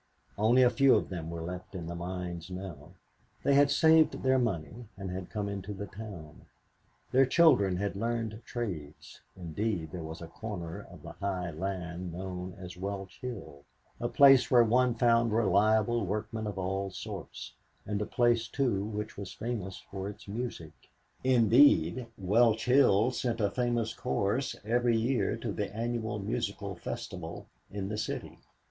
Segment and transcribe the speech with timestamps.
[0.35, 2.93] Only a few of them were left in the mines now.
[3.43, 6.47] They had saved their money and had come into the town.
[7.11, 12.55] Their children had learned trades, indeed there was a corner of the high land known
[12.57, 13.63] as Welsh Hill;
[13.99, 17.53] a place where one found reliable workmen of all sorts,
[17.85, 20.73] and a place too which was famous for its music;
[21.23, 27.87] indeed, Welsh Hill sent a famous chorus every year to the annual musical festival in
[27.89, 28.39] the City.